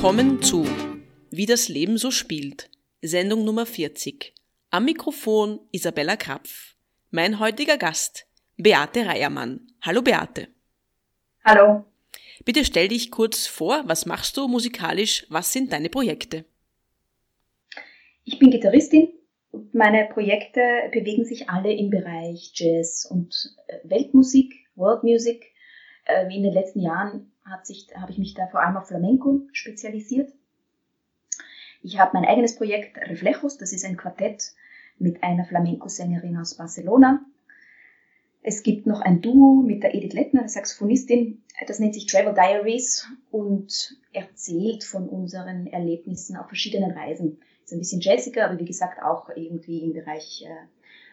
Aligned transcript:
Willkommen 0.00 0.40
zu 0.40 0.64
Wie 1.32 1.44
das 1.44 1.68
Leben 1.68 1.98
so 1.98 2.12
spielt, 2.12 2.70
Sendung 3.02 3.44
Nummer 3.44 3.66
40. 3.66 4.32
Am 4.70 4.84
Mikrofon 4.84 5.58
Isabella 5.72 6.14
Krapf. 6.14 6.76
Mein 7.10 7.40
heutiger 7.40 7.76
Gast, 7.78 8.28
Beate 8.56 9.06
Reiermann. 9.06 9.72
Hallo 9.82 10.00
Beate. 10.00 10.46
Hallo. 11.44 11.84
Bitte 12.44 12.64
stell 12.64 12.86
dich 12.86 13.10
kurz 13.10 13.48
vor, 13.48 13.82
was 13.86 14.06
machst 14.06 14.36
du 14.36 14.46
musikalisch, 14.46 15.26
was 15.30 15.52
sind 15.52 15.72
deine 15.72 15.88
Projekte? 15.88 16.44
Ich 18.22 18.38
bin 18.38 18.52
Gitarristin 18.52 19.08
meine 19.72 20.08
Projekte 20.12 20.60
bewegen 20.92 21.24
sich 21.24 21.48
alle 21.48 21.72
im 21.72 21.90
Bereich 21.90 22.52
Jazz 22.54 23.04
und 23.10 23.34
äh, 23.66 23.78
Weltmusik, 23.82 24.54
World 24.76 25.02
Music. 25.02 25.44
Äh, 26.08 26.34
in 26.34 26.42
den 26.42 26.54
letzten 26.54 26.80
Jahren 26.80 27.32
habe 27.48 28.10
ich 28.10 28.18
mich 28.18 28.34
da 28.34 28.46
vor 28.46 28.60
allem 28.60 28.76
auf 28.76 28.88
Flamenco 28.88 29.42
spezialisiert. 29.52 30.32
Ich 31.82 31.98
habe 31.98 32.10
mein 32.14 32.24
eigenes 32.24 32.56
Projekt 32.56 32.98
Reflejos, 32.98 33.56
das 33.56 33.72
ist 33.72 33.84
ein 33.84 33.96
Quartett 33.96 34.52
mit 34.98 35.22
einer 35.22 35.44
Flamenco-Sängerin 35.44 36.36
aus 36.36 36.56
Barcelona. 36.56 37.24
Es 38.42 38.62
gibt 38.62 38.86
noch 38.86 39.00
ein 39.00 39.20
Duo 39.20 39.62
mit 39.62 39.82
der 39.82 39.94
Edith 39.94 40.12
Lettner, 40.12 40.40
der 40.40 40.48
Saxophonistin, 40.48 41.42
das 41.66 41.78
nennt 41.78 41.94
sich 41.94 42.06
Travel 42.06 42.34
Diaries 42.34 43.06
und 43.30 43.96
erzählt 44.12 44.84
von 44.84 45.08
unseren 45.08 45.66
Erlebnissen 45.66 46.36
auf 46.36 46.46
verschiedenen 46.46 46.92
Reisen. 46.92 47.40
Ist 47.64 47.72
ein 47.72 47.78
bisschen 47.78 48.00
jazziger, 48.00 48.48
aber 48.48 48.58
wie 48.58 48.64
gesagt 48.64 49.02
auch 49.02 49.28
irgendwie 49.30 49.82
im 49.82 49.92
Bereich, 49.92 50.44
äh, 50.46 50.66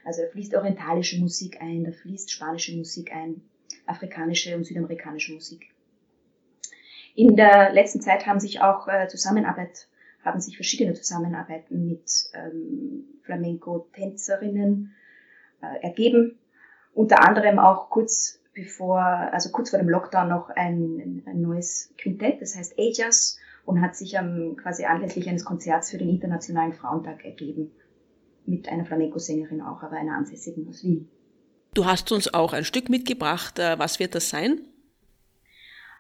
also 0.05 0.21
da 0.21 0.29
fließt 0.29 0.55
orientalische 0.55 1.19
Musik 1.19 1.61
ein, 1.61 1.83
da 1.83 1.91
fließt 1.91 2.31
spanische 2.31 2.75
Musik 2.77 3.11
ein, 3.13 3.41
afrikanische 3.85 4.55
und 4.55 4.63
südamerikanische 4.63 5.33
Musik. 5.33 5.74
In 7.15 7.37
der 7.37 7.71
letzten 7.71 8.01
Zeit 8.01 8.27
haben 8.27 8.41
sich 8.41 8.61
auch 8.61 8.87
äh, 8.89 9.07
Zusammenarbeit, 9.07 9.87
haben 10.23 10.41
sich 10.41 10.57
verschiedene 10.57 10.93
Zusammenarbeiten 10.93 11.87
mit 11.87 12.11
ähm, 12.33 13.05
Flamenco-Tänzerinnen 13.23 14.93
äh, 15.61 15.81
ergeben. 15.81 16.37
Unter 16.93 17.25
anderem 17.25 17.57
auch 17.57 17.89
kurz 17.89 18.41
bevor, 18.53 18.99
also 18.99 19.49
kurz 19.51 19.69
vor 19.69 19.79
dem 19.79 19.89
Lockdown 19.89 20.27
noch 20.27 20.49
ein, 20.49 21.23
ein 21.25 21.41
neues 21.41 21.93
Quintett, 21.97 22.41
das 22.41 22.55
heißt 22.55 22.75
Ajas 22.77 23.39
und 23.65 23.81
hat 23.81 23.95
sich 23.95 24.13
ähm, 24.15 24.57
quasi 24.61 24.85
anlässlich 24.85 25.29
eines 25.29 25.45
Konzerts 25.45 25.91
für 25.91 25.97
den 25.97 26.09
Internationalen 26.09 26.73
Frauentag 26.73 27.23
ergeben. 27.23 27.71
Mit 28.45 28.69
einer 28.69 28.85
Flamenco-Sängerin 28.85 29.61
auch, 29.61 29.81
aber 29.81 29.95
einer 29.95 30.15
ansässigen 30.15 30.67
aus 30.67 30.83
Wien. 30.83 31.09
Du 31.73 31.85
hast 31.85 32.11
uns 32.11 32.33
auch 32.33 32.53
ein 32.53 32.63
Stück 32.63 32.89
mitgebracht. 32.89 33.57
Äh, 33.57 33.79
was 33.79 33.99
wird 33.99 34.15
das 34.15 34.29
sein? 34.29 34.61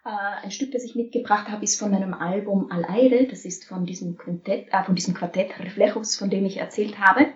Äh, 0.05 0.43
ein 0.43 0.51
Stück, 0.51 0.71
das 0.71 0.83
ich 0.83 0.95
mitgebracht 0.95 1.49
habe, 1.49 1.63
ist 1.63 1.79
von 1.79 1.89
meinem 1.89 2.13
Album 2.13 2.71
Al 2.71 2.85
Aire. 2.85 3.25
Das 3.27 3.43
ist 3.43 3.65
von 3.65 3.87
diesem, 3.87 4.17
Quintett, 4.17 4.67
äh, 4.71 4.83
von 4.83 4.93
diesem 4.93 5.15
Quartett 5.15 5.59
Reflejos, 5.59 6.15
von 6.15 6.29
dem 6.29 6.45
ich 6.45 6.57
erzählt 6.57 6.99
habe. 6.99 7.27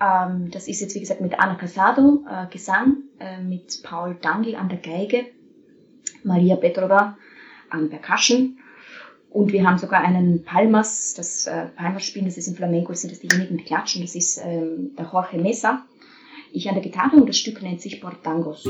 Ähm, 0.00 0.50
das 0.52 0.68
ist 0.68 0.80
jetzt, 0.80 0.94
wie 0.94 1.00
gesagt, 1.00 1.20
mit 1.20 1.38
Ana 1.40 1.56
Casado, 1.56 2.24
äh, 2.30 2.46
Gesang, 2.52 2.98
äh, 3.18 3.40
mit 3.40 3.82
Paul 3.82 4.16
Dangl 4.20 4.54
an 4.54 4.68
der 4.68 4.78
Geige, 4.78 5.26
Maria 6.22 6.54
Petrova 6.54 7.18
an 7.70 7.90
Percussion. 7.90 8.58
Und 9.30 9.52
wir 9.52 9.66
haben 9.66 9.78
sogar 9.78 10.02
einen 10.02 10.44
Palmas, 10.44 11.14
das 11.14 11.48
äh, 11.48 11.66
Palmas 11.74 12.04
spielen, 12.04 12.26
das 12.26 12.38
ist 12.38 12.46
im 12.46 12.54
Flamenco, 12.54 12.94
sind 12.94 13.10
das 13.10 13.18
diejenigen, 13.18 13.58
die 13.58 13.64
klatschen, 13.64 14.02
das 14.02 14.14
ist 14.14 14.40
ähm, 14.44 14.94
der 14.96 15.10
Jorge 15.12 15.38
Mesa. 15.38 15.84
Ich 16.52 16.68
an 16.68 16.74
der 16.74 16.84
Gitarre 16.84 17.16
und 17.16 17.28
das 17.28 17.36
Stück 17.36 17.60
nennt 17.60 17.80
sich 17.80 18.00
Portangos. 18.00 18.66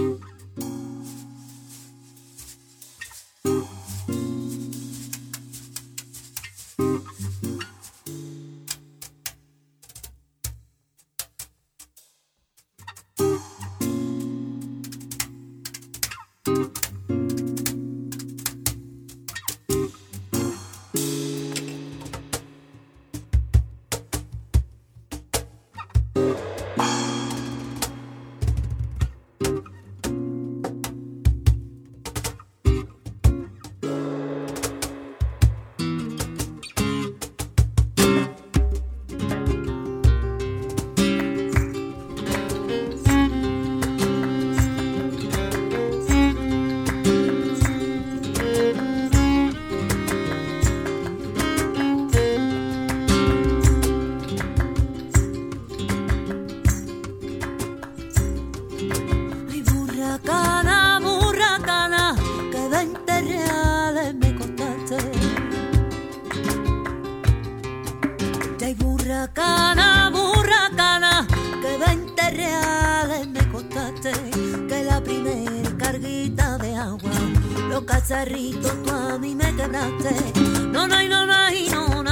Pero 77.76 77.84
cacharrito, 77.84 78.70
tú 78.86 78.90
a 78.90 79.18
mí 79.18 79.34
me 79.34 79.54
quebraste. 79.54 80.32
No, 80.72 80.88
no, 80.88 81.02
no, 81.02 81.26
no, 81.26 82.02
no. 82.02 82.05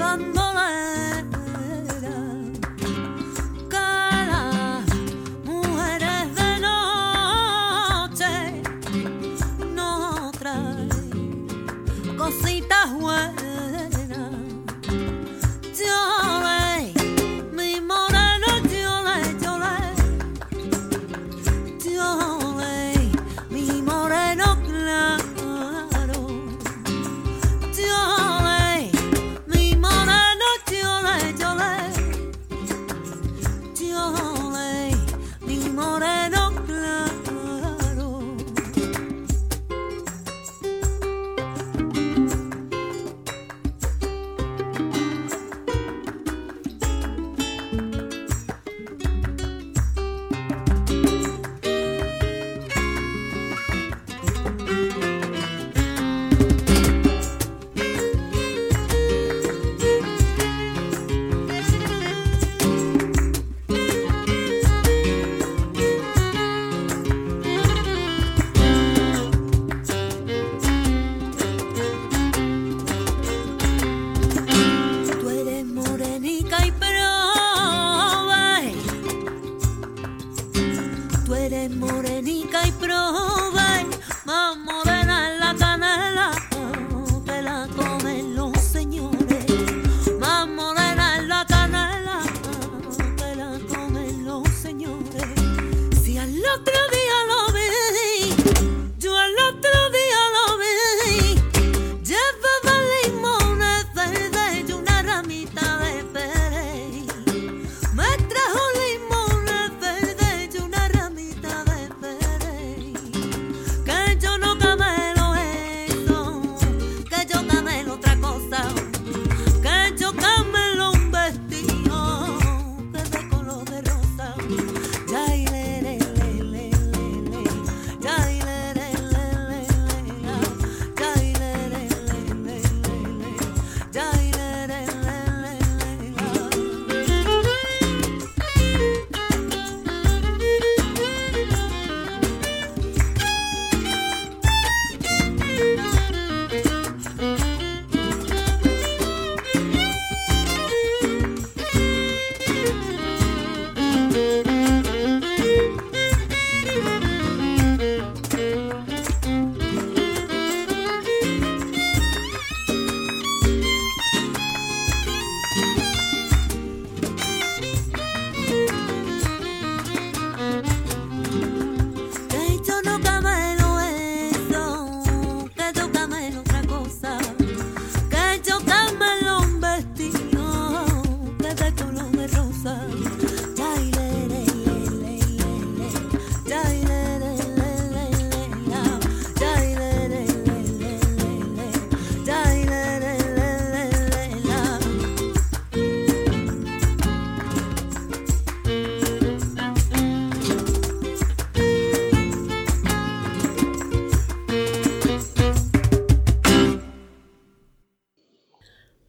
abandonné 0.00 1.47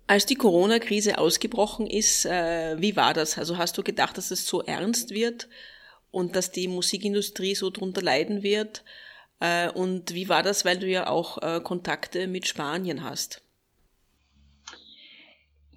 Als 0.10 0.26
die 0.26 0.34
Corona-Krise 0.34 1.20
ausgebrochen 1.20 1.86
ist, 1.86 2.26
äh, 2.26 2.82
wie 2.82 2.96
war 2.96 3.14
das? 3.14 3.38
Also 3.38 3.60
hast 3.60 3.78
du 3.78 3.84
gedacht, 3.84 4.18
dass 4.18 4.32
es 4.32 4.48
so 4.48 4.64
ernst 4.64 5.12
wird 5.12 5.48
und 6.10 6.36
dass 6.36 6.52
die 6.52 6.68
Musikindustrie 6.68 7.54
so 7.54 7.70
drunter 7.70 8.02
leiden 8.02 8.42
wird? 8.42 8.84
Äh, 9.40 9.70
und 9.70 10.16
wie 10.16 10.28
war 10.28 10.42
das, 10.42 10.66
weil 10.66 10.80
du 10.80 10.88
ja 10.88 11.06
auch 11.06 11.38
äh, 11.44 11.62
Kontakte 11.62 12.26
mit 12.26 12.48
Spanien 12.48 13.04
hast? 13.04 13.44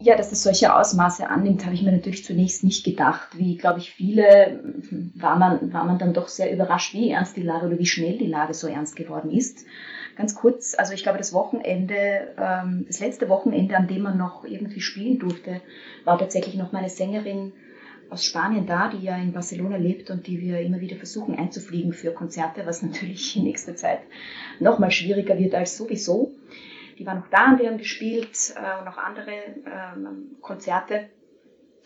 Ja, 0.01 0.17
dass 0.17 0.33
es 0.33 0.45
solche 0.45 0.75
Ausmaße 0.75 1.29
annimmt, 1.29 1.67
habe 1.67 1.75
ich 1.75 1.83
mir 1.83 1.93
natürlich 1.93 2.25
zunächst 2.25 2.65
nicht 2.65 2.87
gedacht. 2.87 3.37
Wie, 3.37 3.59
glaube 3.59 3.81
ich, 3.81 3.91
viele 3.91 4.63
war 5.15 5.37
man, 5.37 5.75
war 5.75 5.85
man 5.85 5.99
dann 5.99 6.15
doch 6.15 6.29
sehr 6.29 6.51
überrascht, 6.51 6.95
wie 6.95 7.11
ernst 7.11 7.37
die 7.37 7.43
Lage 7.43 7.67
oder 7.67 7.79
wie 7.79 7.85
schnell 7.85 8.17
die 8.17 8.29
Lage 8.29 8.55
so 8.55 8.67
ernst 8.67 8.97
geworden 8.97 9.31
ist 9.31 9.67
ganz 10.17 10.35
kurz, 10.35 10.75
also 10.77 10.93
ich 10.93 11.03
glaube, 11.03 11.19
das 11.19 11.33
Wochenende, 11.33 12.35
ähm, 12.39 12.85
das 12.87 13.01
letzte 13.01 13.29
Wochenende, 13.29 13.77
an 13.77 13.89
dem 13.89 14.03
man 14.03 14.19
noch 14.19 14.45
irgendwie 14.45 14.81
spielen 14.81 15.19
durfte, 15.19 15.61
war 16.05 16.19
tatsächlich 16.19 16.55
noch 16.55 16.73
meine 16.73 16.89
Sängerin 16.89 17.53
aus 18.13 18.25
Spanien 18.25 18.67
da, 18.67 18.89
die 18.89 19.05
ja 19.05 19.17
in 19.17 19.33
Barcelona 19.33 19.77
lebt 19.77 20.11
und 20.11 20.27
die 20.27 20.41
wir 20.41 20.61
immer 20.61 20.81
wieder 20.81 20.97
versuchen 20.97 21.39
einzufliegen 21.39 21.93
für 21.93 22.13
Konzerte, 22.13 22.67
was 22.67 22.83
natürlich 22.83 23.37
in 23.37 23.45
nächster 23.45 23.75
Zeit 23.75 24.01
noch 24.61 24.79
mal 24.79 24.91
schwieriger 24.91 25.39
wird 25.39 25.55
als 25.55 25.77
sowieso. 25.77 26.33
Die 26.99 27.07
war 27.07 27.15
noch 27.15 27.29
da 27.29 27.53
und 27.53 27.59
wir 27.59 27.69
haben 27.69 27.79
gespielt 27.79 28.55
äh, 28.55 28.79
und 28.79 28.85
noch 28.85 28.99
andere 28.99 29.33
ähm, 29.67 30.37
Konzerte. 30.43 31.09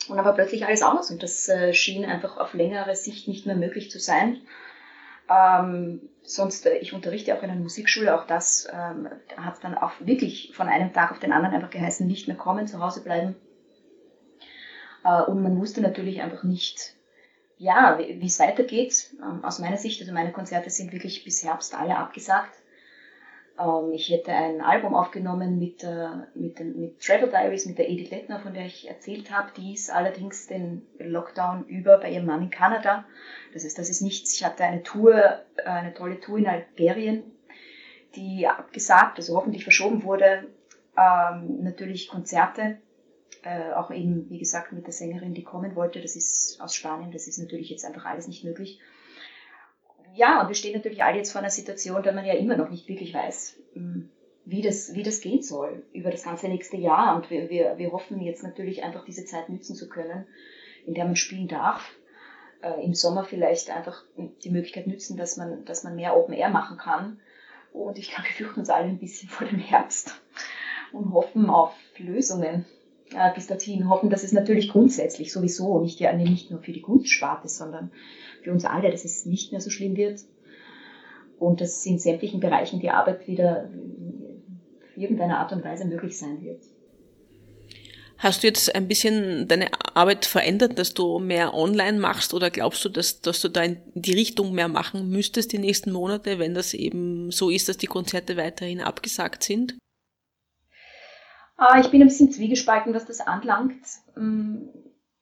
Und 0.08 0.16
dann 0.16 0.24
war 0.24 0.34
plötzlich 0.34 0.66
alles 0.66 0.82
aus 0.82 1.10
und 1.10 1.22
das 1.22 1.48
äh, 1.48 1.72
schien 1.72 2.04
einfach 2.04 2.36
auf 2.36 2.54
längere 2.54 2.94
Sicht 2.94 3.28
nicht 3.28 3.46
mehr 3.46 3.56
möglich 3.56 3.90
zu 3.90 3.98
sein. 3.98 4.38
Ähm, 5.28 6.00
sonst, 6.26 6.66
äh, 6.66 6.78
ich 6.78 6.92
unterrichte 6.92 7.36
auch 7.36 7.42
in 7.42 7.50
einer 7.50 7.60
Musikschule, 7.60 8.14
auch 8.14 8.26
das 8.26 8.68
ähm, 8.72 9.08
hat 9.36 9.62
dann 9.62 9.76
auch 9.76 9.92
wirklich 10.00 10.52
von 10.54 10.68
einem 10.68 10.92
Tag 10.92 11.12
auf 11.12 11.20
den 11.20 11.32
anderen 11.32 11.54
einfach 11.54 11.70
geheißen, 11.70 12.06
nicht 12.06 12.28
mehr 12.28 12.36
kommen, 12.36 12.66
zu 12.66 12.80
Hause 12.80 13.02
bleiben. 13.02 13.36
Äh, 15.04 15.22
und 15.22 15.42
man 15.42 15.58
wusste 15.58 15.80
natürlich 15.80 16.20
einfach 16.20 16.42
nicht, 16.42 16.94
ja, 17.58 17.98
wie 17.98 18.26
es 18.26 18.40
weitergeht. 18.40 19.14
Ähm, 19.22 19.44
aus 19.44 19.58
meiner 19.58 19.78
Sicht, 19.78 20.00
also 20.00 20.12
meine 20.12 20.32
Konzerte 20.32 20.70
sind 20.70 20.92
wirklich 20.92 21.24
bis 21.24 21.42
Herbst 21.42 21.74
alle 21.74 21.96
abgesagt. 21.96 22.54
Ähm, 23.58 23.92
ich 23.92 24.10
hätte 24.10 24.32
ein 24.32 24.60
Album 24.60 24.94
aufgenommen 24.94 25.58
mit, 25.58 25.82
äh, 25.82 26.08
mit, 26.34 26.58
den, 26.58 26.78
mit 26.78 27.00
Travel 27.00 27.28
Diaries, 27.28 27.66
mit 27.66 27.78
der 27.78 27.88
Edith 27.88 28.10
Lettner, 28.10 28.40
von 28.40 28.54
der 28.54 28.66
ich 28.66 28.88
erzählt 28.88 29.30
habe. 29.30 29.50
Die 29.56 29.74
ist 29.74 29.90
allerdings 29.90 30.46
den 30.46 30.86
Lockdown 30.98 31.64
über 31.66 31.98
bei 31.98 32.10
ihrem 32.10 32.26
Mann 32.26 32.42
in 32.42 32.50
Kanada. 32.50 33.04
Das 33.52 33.64
ist, 33.64 33.78
das 33.78 33.88
ist 33.88 34.02
nichts. 34.02 34.34
Ich 34.34 34.44
hatte 34.44 34.64
eine 34.64 34.82
Tour, 34.82 35.14
äh, 35.56 35.62
eine 35.64 35.94
tolle 35.94 36.20
Tour 36.20 36.38
in 36.38 36.46
Algerien, 36.46 37.22
die 38.14 38.46
abgesagt, 38.46 39.18
also 39.18 39.36
hoffentlich 39.36 39.64
verschoben 39.64 40.02
wurde. 40.04 40.46
Ähm, 40.96 41.62
natürlich 41.62 42.08
Konzerte, 42.08 42.78
äh, 43.42 43.72
auch 43.72 43.90
eben, 43.90 44.30
wie 44.30 44.38
gesagt, 44.38 44.72
mit 44.72 44.86
der 44.86 44.92
Sängerin, 44.92 45.34
die 45.34 45.44
kommen 45.44 45.76
wollte. 45.76 46.00
Das 46.00 46.16
ist 46.16 46.60
aus 46.60 46.74
Spanien. 46.74 47.12
Das 47.12 47.26
ist 47.28 47.38
natürlich 47.38 47.70
jetzt 47.70 47.84
einfach 47.84 48.06
alles 48.06 48.28
nicht 48.28 48.44
möglich 48.44 48.80
ja, 50.16 50.40
und 50.40 50.48
wir 50.48 50.54
stehen 50.54 50.74
natürlich 50.74 51.02
alle 51.02 51.18
jetzt 51.18 51.32
vor 51.32 51.40
einer 51.40 51.50
Situation, 51.50 52.02
da 52.02 52.12
man 52.12 52.24
ja 52.24 52.34
immer 52.34 52.56
noch 52.56 52.70
nicht 52.70 52.88
wirklich 52.88 53.14
weiß, 53.14 53.56
hm, 53.74 54.10
wie 54.44 54.62
das, 54.62 54.94
wie 54.94 55.02
das 55.02 55.20
gehen 55.20 55.42
soll 55.42 55.82
über 55.92 56.10
das 56.10 56.24
ganze 56.24 56.48
nächste 56.48 56.76
Jahr. 56.76 57.16
Und 57.16 57.30
wir, 57.30 57.50
wir, 57.50 57.78
wir 57.78 57.92
hoffen 57.92 58.20
jetzt 58.20 58.42
natürlich 58.42 58.82
einfach 58.82 59.04
diese 59.04 59.24
Zeit 59.24 59.48
nützen 59.48 59.74
zu 59.74 59.88
können, 59.88 60.26
in 60.86 60.94
der 60.94 61.04
man 61.04 61.16
spielen 61.16 61.48
darf. 61.48 61.90
Äh, 62.62 62.84
Im 62.84 62.94
Sommer 62.94 63.24
vielleicht 63.24 63.70
einfach 63.70 64.04
die 64.16 64.50
Möglichkeit 64.50 64.86
nützen, 64.86 65.16
dass 65.16 65.36
man, 65.36 65.64
dass 65.64 65.84
man 65.84 65.96
mehr 65.96 66.16
Open 66.16 66.34
Air 66.34 66.50
machen 66.50 66.78
kann. 66.78 67.20
Und 67.72 67.98
ich 67.98 68.10
glaube, 68.10 68.28
wir 68.28 68.34
fürchten 68.34 68.60
uns 68.60 68.70
alle 68.70 68.86
ein 68.86 68.98
bisschen 68.98 69.28
vor 69.28 69.46
dem 69.46 69.58
Herbst 69.58 70.20
und 70.92 71.12
hoffen 71.12 71.50
auf 71.50 71.74
Lösungen 71.98 72.64
äh, 73.14 73.34
bis 73.34 73.48
dorthin. 73.48 73.88
Hoffen, 73.90 74.10
dass 74.10 74.22
es 74.22 74.32
natürlich 74.32 74.70
grundsätzlich 74.70 75.32
sowieso 75.32 75.80
nicht, 75.80 76.00
nicht 76.00 76.50
nur 76.50 76.60
für 76.60 76.72
die 76.72 76.82
Kunstsparte, 76.82 77.48
sondern 77.48 77.90
für 78.46 78.52
uns 78.52 78.64
alle, 78.64 78.92
dass 78.92 79.04
es 79.04 79.26
nicht 79.26 79.50
mehr 79.50 79.60
so 79.60 79.70
schlimm 79.70 79.96
wird 79.96 80.20
und 81.40 81.60
dass 81.60 81.84
in 81.84 81.98
sämtlichen 81.98 82.38
Bereichen 82.38 82.78
die 82.78 82.90
Arbeit 82.90 83.26
wieder 83.26 83.64
in 83.64 85.02
irgendeiner 85.02 85.38
Art 85.38 85.50
und 85.50 85.64
Weise 85.64 85.84
möglich 85.84 86.16
sein 86.16 86.40
wird. 86.42 86.62
Hast 88.18 88.44
du 88.44 88.46
jetzt 88.46 88.72
ein 88.72 88.86
bisschen 88.86 89.48
deine 89.48 89.66
Arbeit 89.94 90.26
verändert, 90.26 90.78
dass 90.78 90.94
du 90.94 91.18
mehr 91.18 91.54
online 91.54 91.98
machst 91.98 92.34
oder 92.34 92.50
glaubst 92.50 92.84
du, 92.84 92.88
dass, 92.88 93.20
dass 93.20 93.40
du 93.40 93.48
da 93.48 93.64
in 93.64 93.78
die 93.94 94.14
Richtung 94.14 94.54
mehr 94.54 94.68
machen 94.68 95.10
müsstest 95.10 95.52
die 95.52 95.58
nächsten 95.58 95.90
Monate, 95.90 96.38
wenn 96.38 96.54
das 96.54 96.72
eben 96.72 97.32
so 97.32 97.50
ist, 97.50 97.68
dass 97.68 97.78
die 97.78 97.88
Konzerte 97.88 98.36
weiterhin 98.36 98.80
abgesagt 98.80 99.42
sind? 99.42 99.76
Ah, 101.56 101.80
ich 101.80 101.88
bin 101.88 102.00
ein 102.00 102.08
bisschen 102.08 102.30
zwiegespalten, 102.30 102.94
was 102.94 103.06
das 103.06 103.20
anlangt. 103.20 103.82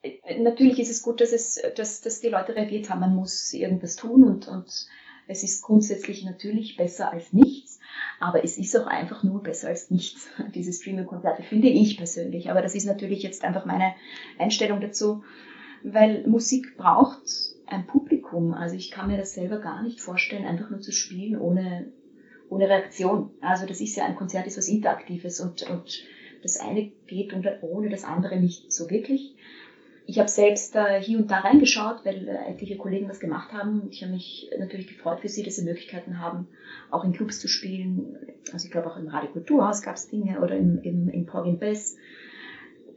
Mm, 0.04 0.42
natürlich 0.42 0.78
ist 0.78 0.90
es 0.90 1.02
gut, 1.02 1.20
dass, 1.20 1.32
es, 1.32 1.61
dass, 1.76 2.00
dass 2.00 2.20
die 2.20 2.28
Leute 2.28 2.54
reagiert 2.54 2.90
haben. 2.90 3.00
Man 3.00 3.14
muss 3.14 3.52
irgendwas 3.52 3.96
tun 3.96 4.25
und, 4.25 4.49
und 4.49 4.87
es 5.26 5.42
ist 5.42 5.62
grundsätzlich 5.62 6.25
natürlich 6.25 6.76
besser 6.76 7.12
als 7.12 7.32
nichts, 7.32 7.80
aber 8.20 8.44
es 8.44 8.58
ist 8.58 8.76
auch 8.76 8.87
einfach 8.87 9.23
nur 9.23 9.42
besser 9.42 9.68
als 9.68 9.90
nichts. 9.90 10.28
Diese 10.54 10.73
Streaming-Konzerte 10.73 11.42
finde 11.42 11.68
ich 11.68 11.96
persönlich. 11.96 12.50
Aber 12.50 12.62
das 12.62 12.75
ist 12.75 12.84
natürlich 12.84 13.23
jetzt 13.23 13.44
einfach 13.44 13.64
meine 13.64 13.94
Einstellung 14.38 14.80
dazu, 14.80 15.25
weil 15.82 16.26
Musik 16.26 16.76
braucht 16.76 17.54
ein 17.66 17.87
Publikum. 17.87 18.52
Also 18.52 18.76
ich 18.76 18.90
kann 18.90 19.08
mir 19.08 19.16
das 19.16 19.34
selber 19.34 19.58
gar 19.58 19.82
nicht 19.82 20.00
vorstellen, 20.00 20.44
einfach 20.44 20.70
nur 20.70 20.80
zu 20.80 20.92
spielen 20.92 21.40
ohne, 21.40 21.92
ohne 22.50 22.68
Reaktion. 22.68 23.30
Also 23.40 23.66
das 23.66 23.80
ist 23.80 23.96
ja 23.96 24.04
ein 24.04 24.16
Konzert, 24.16 24.46
ist 24.46 24.58
was 24.58 24.68
Interaktives 24.68 25.40
und, 25.40 25.62
und 25.70 26.04
das 26.42 26.61
eine 26.61 26.92
geht 27.06 27.34
ohne 27.62 27.88
das 27.88 28.04
andere 28.04 28.38
nicht 28.38 28.70
so 28.70 28.90
wirklich. 28.90 29.34
Ich 30.06 30.18
habe 30.18 30.28
selbst 30.28 30.76
äh, 30.76 31.00
hier 31.00 31.18
und 31.18 31.30
da 31.30 31.38
reingeschaut, 31.38 32.04
weil 32.04 32.28
äh, 32.28 32.50
etliche 32.50 32.76
Kollegen 32.76 33.08
das 33.08 33.20
gemacht 33.20 33.52
haben. 33.52 33.88
Ich 33.90 34.02
habe 34.02 34.12
mich 34.12 34.50
natürlich 34.58 34.88
gefreut 34.88 35.20
für 35.20 35.28
sie, 35.28 35.42
dass 35.42 35.56
sie 35.56 35.64
Möglichkeiten 35.64 36.20
haben, 36.20 36.46
auch 36.90 37.04
in 37.04 37.12
Clubs 37.12 37.40
zu 37.40 37.49
spielen. 37.49 38.16
Also 38.52 38.66
ich 38.66 38.70
glaube 38.70 38.90
auch 38.90 38.99
im 38.99 39.08
Radio 39.08 39.30
Kulturhaus 39.30 39.82
gab 39.82 39.96
es 39.96 40.08
Dinge 40.08 40.40
oder 40.40 40.56
im, 40.56 40.80
im, 40.82 41.08
im 41.08 41.25
Porgin 41.25 41.58
Bess. 41.58 41.96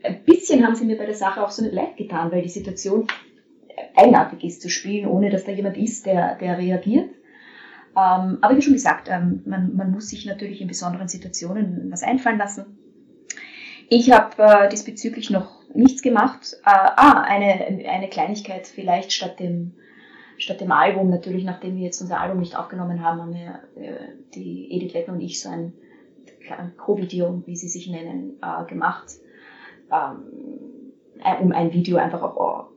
Ein 0.03 0.23
bisschen 0.25 0.65
haben 0.65 0.75
sie 0.75 0.85
mir 0.85 0.97
bei 0.97 1.05
der 1.05 1.15
Sache 1.15 1.41
auch 1.41 1.49
so 1.49 1.63
nicht 1.63 1.73
leid 1.73 1.95
getan, 1.95 2.31
weil 2.31 2.41
die 2.41 2.49
Situation 2.49 3.07
eigenartig 3.95 4.43
ist 4.43 4.61
zu 4.61 4.69
spielen, 4.69 5.07
ohne 5.07 5.29
dass 5.29 5.45
da 5.45 5.51
jemand 5.51 5.77
ist, 5.77 6.05
der, 6.05 6.35
der 6.35 6.57
reagiert. 6.57 7.09
Ähm, 7.95 8.37
aber 8.41 8.55
wie 8.55 8.61
schon 8.61 8.73
gesagt, 8.73 9.07
ähm, 9.09 9.41
man, 9.45 9.75
man 9.75 9.91
muss 9.91 10.09
sich 10.09 10.25
natürlich 10.25 10.61
in 10.61 10.67
besonderen 10.67 11.07
Situationen 11.07 11.87
was 11.89 12.03
einfallen 12.03 12.37
lassen. 12.37 12.77
Ich 13.89 14.11
habe 14.11 14.43
äh, 14.43 14.69
diesbezüglich 14.69 15.29
noch 15.29 15.56
nichts 15.77 16.01
gemacht. 16.01 16.57
Äh, 16.65 16.69
ah, 16.71 17.21
eine, 17.21 17.87
eine 17.89 18.09
Kleinigkeit 18.09 18.67
vielleicht 18.67 19.13
statt 19.13 19.39
dem, 19.39 19.73
statt 20.37 20.61
dem 20.61 20.71
Album. 20.71 21.09
Natürlich, 21.09 21.43
nachdem 21.43 21.75
wir 21.75 21.83
jetzt 21.83 22.01
unser 22.01 22.19
Album 22.19 22.39
nicht 22.39 22.57
aufgenommen 22.57 23.03
haben, 23.03 23.21
haben 23.21 23.33
wir 23.33 23.59
äh, 23.75 23.97
die 24.33 24.71
Edith 24.71 24.93
Lettner 24.93 25.13
und 25.13 25.21
ich 25.21 25.41
so 25.41 25.49
ein 25.49 25.73
Co-Video, 26.77 27.43
wie 27.45 27.55
sie 27.55 27.67
sich 27.67 27.89
nennen, 27.89 28.39
äh, 28.41 28.65
gemacht, 28.69 29.11
ähm, 29.91 30.93
äh, 31.23 31.41
um 31.41 31.51
ein 31.51 31.73
Video 31.73 31.97
einfach 31.97 32.23
auch 32.23 32.69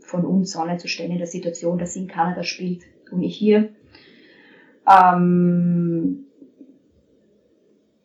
von 0.00 0.24
uns 0.24 0.56
online 0.56 0.78
zu 0.78 0.88
stellen 0.88 1.12
in 1.12 1.18
der 1.18 1.26
Situation, 1.26 1.78
dass 1.78 1.94
sie 1.94 2.00
in 2.00 2.08
Kanada 2.08 2.42
spielt 2.42 2.84
und 3.10 3.22
ich 3.22 3.36
hier. 3.36 3.70
Ähm, 4.88 6.26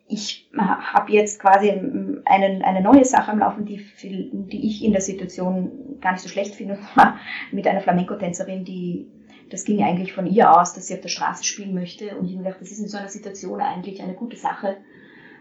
ich 0.10 0.50
habe 0.58 1.12
jetzt 1.14 1.40
quasi 1.40 1.70
einen, 1.70 2.64
eine 2.64 2.82
neue 2.82 3.06
Sache 3.06 3.32
am 3.32 3.40
Laufen, 3.40 3.66
die, 3.66 3.86
die 4.02 4.68
ich 4.68 4.84
in 4.84 4.92
der 4.92 5.02
Situation 5.02 6.00
gar 6.02 6.14
nicht 6.14 6.22
so 6.22 6.30
schlecht 6.30 6.56
finde, 6.56 6.80
mit 7.52 7.68
einer 7.68 7.82
Flamenco-Tänzerin, 7.82 8.66
die 8.66 9.08
das 9.50 9.66
ging 9.66 9.82
eigentlich 9.84 10.14
von 10.14 10.28
ihr 10.28 10.56
aus, 10.56 10.74
dass 10.74 10.88
sie 10.88 10.94
auf 10.94 11.02
der 11.02 11.10
Straße 11.10 11.44
spielen 11.44 11.74
möchte. 11.74 12.16
Und 12.18 12.26
ich 12.26 12.34
habe 12.34 12.44
gedacht, 12.44 12.62
das 12.62 12.72
ist 12.72 12.80
in 12.80 12.88
so 12.88 12.98
einer 12.98 13.08
Situation 13.08 13.62
eigentlich 13.62 14.02
eine 14.02 14.14
gute 14.14 14.38
Sache, 14.38 14.78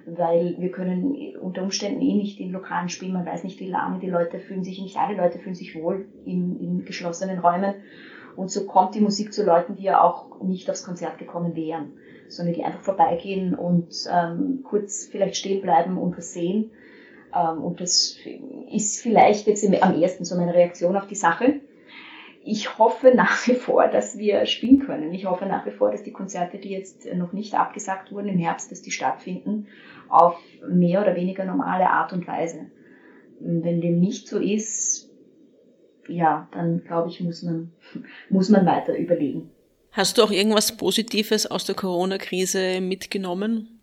weil 0.06 0.56
wir 0.58 0.70
können 0.70 1.14
unter 1.40 1.62
Umständen 1.62 2.00
eh 2.00 2.14
nicht 2.14 2.40
in 2.40 2.50
Lokalen 2.50 2.88
spielen. 2.88 3.12
Man 3.12 3.26
weiß 3.26 3.44
nicht, 3.44 3.60
wie 3.60 3.68
lange 3.68 3.98
die 4.00 4.08
Leute 4.08 4.38
fühlen 4.38 4.64
sich, 4.64 4.80
nicht 4.80 4.96
alle 4.96 5.16
Leute 5.16 5.38
fühlen 5.38 5.54
sich 5.54 5.74
wohl 5.74 6.08
in, 6.24 6.58
in 6.58 6.84
geschlossenen 6.86 7.38
Räumen. 7.38 7.74
Und 8.38 8.52
so 8.52 8.66
kommt 8.66 8.94
die 8.94 9.00
Musik 9.00 9.32
zu 9.32 9.44
Leuten, 9.44 9.74
die 9.74 9.82
ja 9.82 10.00
auch 10.00 10.40
nicht 10.40 10.70
aufs 10.70 10.84
Konzert 10.84 11.18
gekommen 11.18 11.56
wären, 11.56 11.94
sondern 12.28 12.54
die 12.54 12.62
einfach 12.62 12.82
vorbeigehen 12.82 13.52
und 13.56 13.88
ähm, 14.08 14.60
kurz 14.62 15.06
vielleicht 15.06 15.34
stehen 15.34 15.60
bleiben 15.60 15.98
und 15.98 16.16
was 16.16 16.34
sehen. 16.34 16.70
Ähm, 17.34 17.64
und 17.64 17.80
das 17.80 18.16
ist 18.70 19.02
vielleicht 19.02 19.48
jetzt 19.48 19.66
am 19.82 20.00
ersten 20.00 20.24
so 20.24 20.36
meine 20.36 20.54
Reaktion 20.54 20.96
auf 20.96 21.08
die 21.08 21.16
Sache. 21.16 21.62
Ich 22.44 22.78
hoffe 22.78 23.10
nach 23.12 23.44
wie 23.48 23.56
vor, 23.56 23.88
dass 23.88 24.18
wir 24.18 24.46
spielen 24.46 24.86
können. 24.86 25.12
Ich 25.12 25.26
hoffe 25.26 25.46
nach 25.46 25.66
wie 25.66 25.72
vor, 25.72 25.90
dass 25.90 26.04
die 26.04 26.12
Konzerte, 26.12 26.58
die 26.58 26.70
jetzt 26.70 27.12
noch 27.16 27.32
nicht 27.32 27.54
abgesagt 27.54 28.12
wurden 28.12 28.28
im 28.28 28.38
Herbst, 28.38 28.70
dass 28.70 28.82
die 28.82 28.92
stattfinden 28.92 29.66
auf 30.08 30.38
mehr 30.64 31.02
oder 31.02 31.16
weniger 31.16 31.44
normale 31.44 31.90
Art 31.90 32.12
und 32.12 32.28
Weise. 32.28 32.66
Wenn 33.40 33.80
dem 33.80 33.98
nicht 33.98 34.28
so 34.28 34.38
ist, 34.38 35.07
ja, 36.08 36.48
dann 36.52 36.84
glaube 36.84 37.08
ich, 37.08 37.20
muss 37.20 37.42
man, 37.42 37.72
muss 38.30 38.48
man 38.48 38.66
weiter 38.66 38.96
überlegen. 38.96 39.50
Hast 39.92 40.18
du 40.18 40.22
auch 40.22 40.30
irgendwas 40.30 40.76
Positives 40.76 41.46
aus 41.46 41.64
der 41.64 41.74
Corona-Krise 41.74 42.80
mitgenommen? 42.80 43.80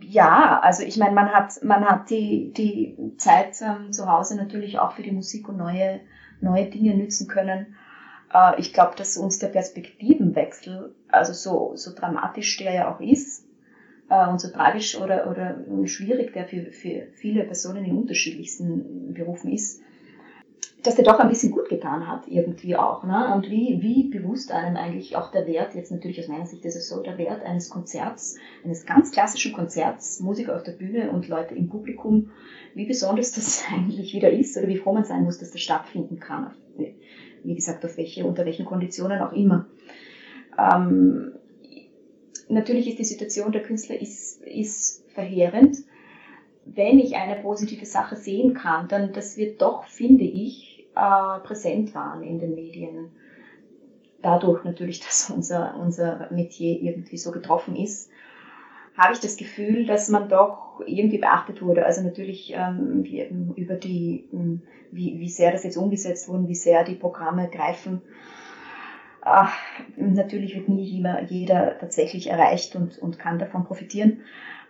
Ja, 0.00 0.60
also 0.60 0.82
ich 0.82 0.96
meine, 0.96 1.14
man 1.14 1.28
hat, 1.28 1.62
man 1.62 1.84
hat 1.84 2.08
die, 2.08 2.52
die 2.52 2.96
Zeit 3.18 3.60
ähm, 3.60 3.92
zu 3.92 4.10
Hause 4.10 4.36
natürlich 4.36 4.78
auch 4.78 4.92
für 4.92 5.02
die 5.02 5.12
Musik 5.12 5.48
und 5.48 5.58
neue, 5.58 6.00
neue 6.40 6.66
Dinge 6.66 6.94
nützen 6.94 7.28
können. 7.28 7.76
Äh, 8.32 8.58
ich 8.58 8.72
glaube, 8.72 8.94
dass 8.96 9.18
uns 9.18 9.38
der 9.38 9.48
Perspektivenwechsel, 9.48 10.94
also 11.08 11.32
so, 11.34 11.72
so 11.76 11.94
dramatisch 11.94 12.56
der 12.56 12.72
ja 12.72 12.94
auch 12.94 13.00
ist, 13.00 13.46
äh, 14.08 14.28
und 14.28 14.40
so 14.40 14.48
tragisch 14.48 14.98
oder, 14.98 15.30
oder 15.30 15.58
schwierig 15.86 16.32
der 16.32 16.46
für, 16.46 16.72
für 16.72 17.08
viele 17.14 17.44
Personen 17.44 17.84
in 17.84 17.96
unterschiedlichsten 17.96 19.12
Berufen 19.14 19.52
ist, 19.52 19.82
dass 20.86 20.94
der 20.94 21.04
doch 21.04 21.18
ein 21.18 21.28
bisschen 21.28 21.52
gut 21.52 21.68
getan 21.68 22.06
hat, 22.06 22.28
irgendwie 22.28 22.76
auch. 22.76 23.02
Ne? 23.02 23.34
Und 23.34 23.50
wie, 23.50 23.78
wie 23.82 24.04
bewusst 24.04 24.52
einem 24.52 24.76
eigentlich 24.76 25.16
auch 25.16 25.32
der 25.32 25.46
Wert, 25.46 25.74
jetzt 25.74 25.90
natürlich 25.90 26.20
aus 26.20 26.28
meiner 26.28 26.46
Sicht 26.46 26.64
ist 26.64 26.76
es 26.76 26.88
so, 26.88 27.02
der 27.02 27.18
Wert 27.18 27.44
eines 27.44 27.70
Konzerts, 27.70 28.36
eines 28.64 28.86
ganz 28.86 29.10
klassischen 29.10 29.52
Konzerts, 29.52 30.20
Musiker 30.20 30.54
auf 30.54 30.62
der 30.62 30.72
Bühne 30.72 31.10
und 31.10 31.28
Leute 31.28 31.54
im 31.54 31.68
Publikum, 31.68 32.30
wie 32.74 32.86
besonders 32.86 33.32
das 33.32 33.64
eigentlich 33.72 34.14
wieder 34.14 34.30
ist 34.30 34.56
oder 34.56 34.68
wie 34.68 34.76
froh 34.76 34.92
man 34.92 35.04
sein 35.04 35.24
muss, 35.24 35.38
dass 35.38 35.50
das 35.50 35.60
stattfinden 35.60 36.20
kann. 36.20 36.54
Wie 37.42 37.54
gesagt, 37.54 37.84
auf 37.84 37.96
welche, 37.96 38.24
unter 38.24 38.44
welchen 38.44 38.66
Konditionen 38.66 39.20
auch 39.20 39.32
immer. 39.32 39.66
Ähm, 40.58 41.32
natürlich 42.48 42.88
ist 42.88 42.98
die 42.98 43.04
Situation 43.04 43.52
der 43.52 43.62
Künstler 43.62 44.00
ist, 44.00 44.42
ist 44.42 45.04
verheerend. 45.10 45.78
Wenn 46.64 46.98
ich 46.98 47.16
eine 47.16 47.40
positive 47.42 47.86
Sache 47.86 48.16
sehen 48.16 48.54
kann, 48.54 48.88
dann 48.88 49.12
das 49.12 49.36
wird 49.36 49.62
doch, 49.62 49.84
finde 49.84 50.24
ich, 50.24 50.75
äh, 50.96 51.40
präsent 51.40 51.94
waren 51.94 52.22
in 52.22 52.38
den 52.38 52.54
Medien. 52.54 53.12
Dadurch 54.22 54.64
natürlich, 54.64 55.00
dass 55.06 55.30
unser, 55.30 55.76
unser 55.76 56.28
Metier 56.30 56.80
irgendwie 56.80 57.18
so 57.18 57.30
getroffen 57.30 57.76
ist, 57.76 58.10
habe 58.96 59.12
ich 59.12 59.20
das 59.20 59.36
Gefühl, 59.36 59.86
dass 59.86 60.08
man 60.08 60.28
doch 60.28 60.80
irgendwie 60.86 61.18
beachtet 61.18 61.60
wurde. 61.60 61.84
Also 61.84 62.02
natürlich 62.02 62.54
ähm, 62.56 63.04
über 63.56 63.74
die, 63.74 64.28
ähm, 64.32 64.62
wie, 64.90 65.20
wie 65.20 65.28
sehr 65.28 65.52
das 65.52 65.64
jetzt 65.64 65.76
umgesetzt 65.76 66.28
wurde, 66.28 66.48
wie 66.48 66.54
sehr 66.54 66.82
die 66.82 66.94
Programme 66.94 67.50
greifen. 67.50 68.00
Ach, 69.20 69.52
natürlich 69.96 70.54
wird 70.54 70.68
nie 70.68 70.84
jeder, 70.84 71.22
jeder 71.24 71.78
tatsächlich 71.78 72.30
erreicht 72.30 72.76
und, 72.76 72.98
und 72.98 73.18
kann 73.18 73.38
davon 73.38 73.64
profitieren. 73.64 74.20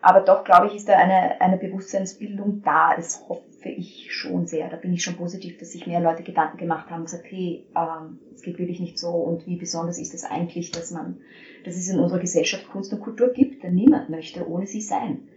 Aber 0.00 0.20
doch, 0.20 0.44
glaube 0.44 0.68
ich, 0.68 0.74
ist 0.74 0.88
da 0.88 0.96
eine, 0.96 1.40
eine 1.40 1.58
Bewusstseinsbildung 1.58 2.62
da. 2.62 2.96
Das 2.96 3.24
hoffe 3.66 3.78
ich 3.78 4.12
schon 4.12 4.46
sehr. 4.46 4.68
Da 4.68 4.76
bin 4.76 4.92
ich 4.92 5.02
schon 5.02 5.16
positiv, 5.16 5.58
dass 5.58 5.72
sich 5.72 5.86
mehr 5.86 6.00
Leute 6.00 6.22
Gedanken 6.22 6.56
gemacht 6.56 6.90
haben 6.90 7.00
und 7.00 7.06
gesagt, 7.06 7.26
hey, 7.28 7.64
ähm, 7.76 8.18
es 8.34 8.42
geht 8.42 8.58
wirklich 8.58 8.80
nicht 8.80 8.98
so 8.98 9.10
und 9.10 9.46
wie 9.46 9.56
besonders 9.56 9.98
ist 9.98 10.14
es 10.14 10.24
eigentlich, 10.24 10.70
dass 10.70 10.90
man, 10.90 11.18
dass 11.64 11.76
es 11.76 11.88
in 11.88 11.98
unserer 11.98 12.20
Gesellschaft 12.20 12.68
Kunst 12.68 12.92
und 12.92 13.00
Kultur 13.00 13.28
gibt, 13.32 13.62
denn 13.62 13.74
niemand 13.74 14.08
möchte 14.08 14.48
ohne 14.48 14.66
sie 14.66 14.80
sein. 14.80 15.28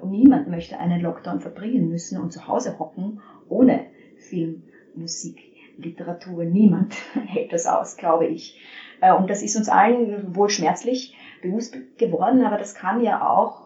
Und 0.00 0.10
niemand 0.10 0.48
möchte 0.48 0.78
einen 0.78 1.00
Lockdown 1.00 1.40
verbringen 1.40 1.88
müssen 1.88 2.18
und 2.18 2.32
zu 2.32 2.46
Hause 2.46 2.78
hocken 2.78 3.20
ohne 3.48 3.86
Film, 4.16 4.62
Musik, 4.94 5.38
Literatur. 5.76 6.44
Niemand 6.44 6.94
hält 7.26 7.52
das 7.52 7.66
aus, 7.66 7.96
glaube 7.96 8.26
ich. 8.26 8.60
Äh, 9.00 9.12
und 9.12 9.28
das 9.28 9.42
ist 9.42 9.56
uns 9.56 9.68
allen 9.68 10.34
wohl 10.34 10.48
schmerzlich 10.48 11.16
bewusst 11.42 11.76
geworden, 11.98 12.42
aber 12.42 12.56
das 12.56 12.74
kann 12.74 13.02
ja 13.02 13.26
auch 13.28 13.64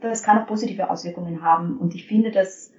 das 0.00 0.22
kann 0.22 0.38
auch 0.38 0.46
positive 0.46 0.90
Auswirkungen 0.90 1.42
haben. 1.42 1.78
Und 1.78 1.94
ich 1.94 2.06
finde, 2.06 2.30
dass 2.30 2.73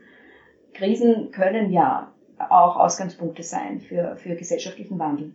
Krisen 0.76 1.32
können 1.32 1.72
ja 1.72 2.12
auch 2.38 2.76
Ausgangspunkte 2.76 3.44
sein 3.44 3.80
für, 3.80 4.18
für 4.18 4.36
gesellschaftlichen 4.36 5.00
Wandel. 5.00 5.34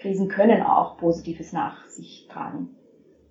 Krisen 0.00 0.28
können 0.28 0.62
auch 0.62 0.96
Positives 0.98 1.52
nach 1.52 1.88
sich 1.88 2.28
tragen. 2.30 2.76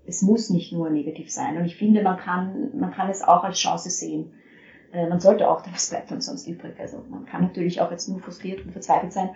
Es 0.06 0.22
muss 0.22 0.50
nicht 0.50 0.74
nur 0.74 0.90
negativ 0.90 1.32
sein. 1.32 1.58
Und 1.58 1.66
ich 1.66 1.78
finde, 1.78 2.04
man 2.04 2.18
kann, 2.18 2.78
man 2.78 2.92
kann 2.92 3.10
es 3.10 3.22
auch 3.22 3.46
als 3.46 3.58
Chance 3.58 3.90
sehen. 3.90 4.34
Äh, 4.94 5.08
man 5.08 5.20
sollte 5.20 5.50
auch, 5.50 5.64
was 5.72 5.90
bleibt 5.90 6.12
uns 6.12 6.28
sonst 6.28 6.48
übrig? 6.48 6.80
Also 6.80 7.04
man 7.10 7.26
kann 7.26 7.42
natürlich 7.42 7.82
auch 7.82 7.92
jetzt 7.92 8.08
nur 8.08 8.20
frustriert 8.20 8.66
und 8.66 8.72
verzweifelt 8.72 9.14
sein. 9.14 9.30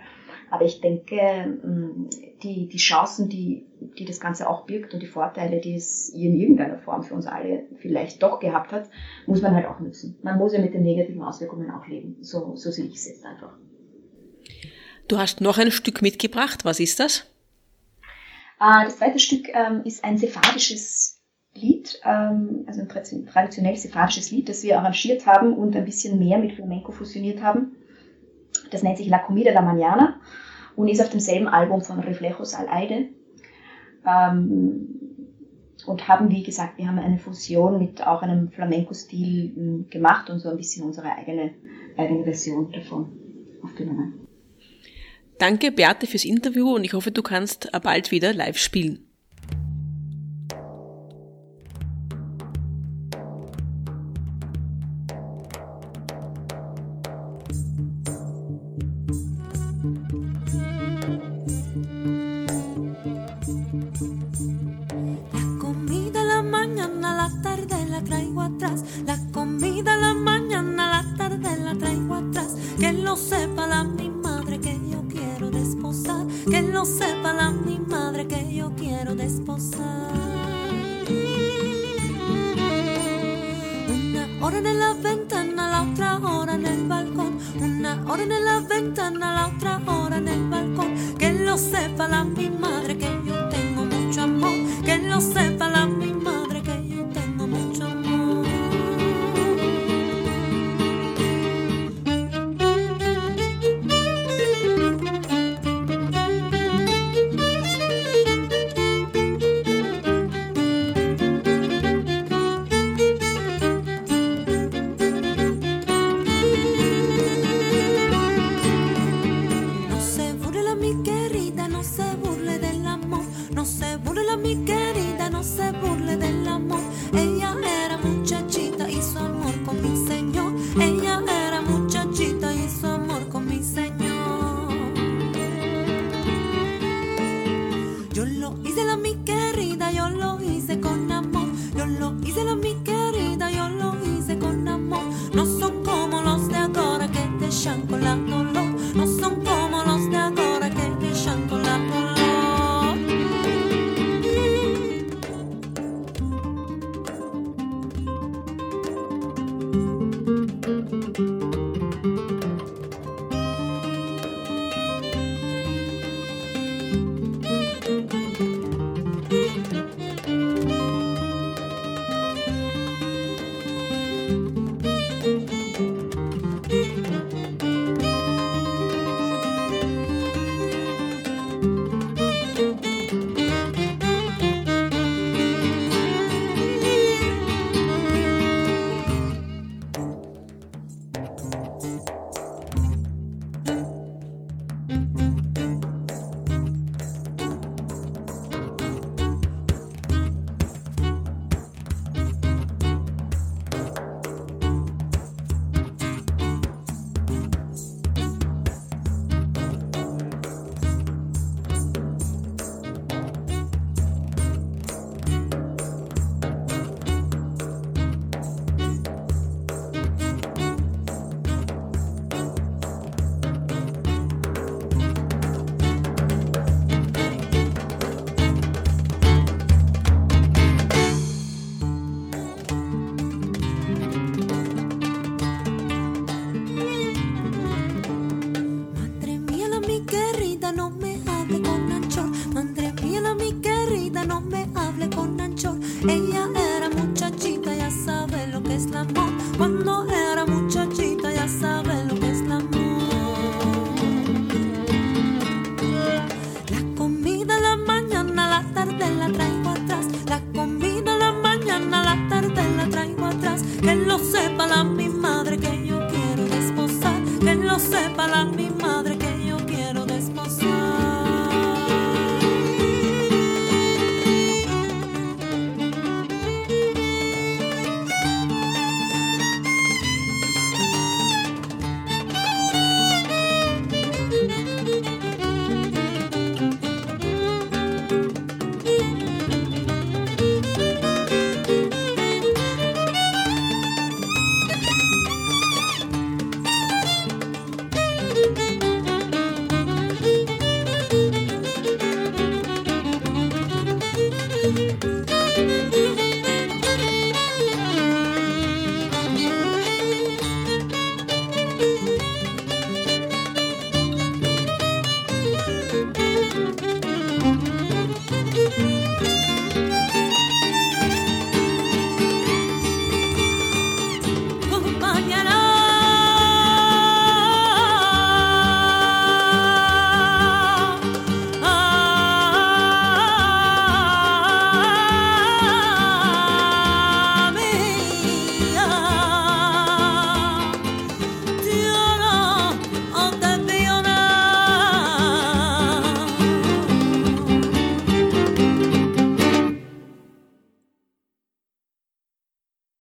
Aber 0.50 0.64
ich 0.64 0.80
denke, 0.80 1.16
mm, 1.16 2.08
die, 2.42 2.68
die 2.68 2.78
Chancen, 2.78 3.28
die, 3.28 3.66
die 3.98 4.04
das 4.04 4.20
Ganze 4.20 4.48
auch 4.48 4.66
birgt 4.66 4.94
und 4.94 5.00
die 5.00 5.06
Vorteile, 5.06 5.60
die 5.60 5.74
es 5.74 6.08
in 6.10 6.34
irgendeiner 6.34 6.78
Form 6.78 7.02
für 7.02 7.14
uns 7.14 7.26
alle 7.26 7.64
vielleicht 7.76 8.22
doch 8.22 8.40
gehabt 8.40 8.72
hat, 8.72 8.88
muss 9.26 9.42
man 9.42 9.54
halt 9.54 9.66
auch 9.66 9.80
nutzen. 9.80 10.18
Man 10.22 10.38
muss 10.38 10.52
ja 10.52 10.60
mit 10.60 10.74
den 10.74 10.82
negativen 10.82 11.22
Auswirkungen 11.22 11.70
auch 11.70 11.86
leben. 11.86 12.16
So, 12.20 12.54
so 12.56 12.70
sehe 12.70 12.86
ich 12.86 12.96
es 12.96 13.08
jetzt 13.08 13.24
einfach. 13.24 13.54
Du 15.08 15.18
hast 15.18 15.40
noch 15.40 15.58
ein 15.58 15.70
Stück 15.70 16.02
mitgebracht. 16.02 16.64
Was 16.64 16.80
ist 16.80 17.00
das? 17.00 17.26
Äh, 18.60 18.84
das 18.84 18.98
zweite 18.98 19.18
Stück 19.18 19.48
ähm, 19.48 19.82
ist 19.84 20.04
ein 20.04 20.18
sephardisches 20.18 21.11
Lied, 21.54 22.00
ähm, 22.04 22.64
also 22.66 22.80
ein 22.80 23.26
traditionell 23.26 23.76
sephardisches 23.76 24.30
Lied, 24.30 24.48
das 24.48 24.62
wir 24.62 24.78
arrangiert 24.78 25.26
haben 25.26 25.52
und 25.52 25.76
ein 25.76 25.84
bisschen 25.84 26.18
mehr 26.18 26.38
mit 26.38 26.52
Flamenco 26.52 26.92
fusioniert 26.92 27.42
haben. 27.42 27.76
Das 28.70 28.82
nennt 28.82 28.98
sich 28.98 29.08
La 29.08 29.18
Comida 29.18 29.52
la 29.52 29.60
Mañana 29.60 30.14
und 30.76 30.88
ist 30.88 31.00
auf 31.00 31.10
demselben 31.10 31.48
Album 31.48 31.82
von 31.82 32.00
Reflejos 32.00 32.54
al 32.54 32.68
Aire. 32.68 33.08
Ähm, 34.06 34.98
und 35.84 36.08
haben, 36.08 36.30
wie 36.30 36.42
gesagt, 36.42 36.78
wir 36.78 36.86
haben 36.86 36.98
eine 36.98 37.18
Fusion 37.18 37.78
mit 37.78 38.06
auch 38.06 38.22
einem 38.22 38.50
Flamenco-Stil 38.50 39.52
hm, 39.54 39.90
gemacht 39.90 40.30
und 40.30 40.38
so 40.38 40.48
ein 40.48 40.56
bisschen 40.56 40.84
unsere 40.84 41.10
eigene, 41.10 41.54
eigene 41.96 42.24
Version 42.24 42.70
davon 42.72 43.12
aufgenommen. 43.62 44.26
Danke, 45.38 45.72
Beate, 45.72 46.06
fürs 46.06 46.24
Interview 46.24 46.74
und 46.74 46.84
ich 46.84 46.92
hoffe, 46.92 47.10
du 47.10 47.22
kannst 47.22 47.68
bald 47.82 48.12
wieder 48.12 48.32
live 48.32 48.58
spielen. 48.58 49.11
pensar. 79.44 80.12
Una 83.88 84.28
hora 84.40 84.58
en 84.58 84.78
la 84.78 84.94
ventana, 84.94 85.70
la 85.70 85.82
otra 85.82 86.18
hora 86.18 86.54
en 86.54 86.66
el 86.66 86.88
balcón. 86.88 87.38
Una 87.60 88.04
hora 88.08 88.22
en 88.22 88.44
la 88.44 88.60
ventana, 88.60 89.34
la 89.34 89.46
otra 89.48 89.80
hora 89.86 90.16
en 90.18 90.28
el 90.28 90.48
balcón. 90.48 90.94
Que 91.18 91.32
lo 91.32 91.56
sepa 91.58 92.08
la 92.08 92.24
misma. 92.24 92.81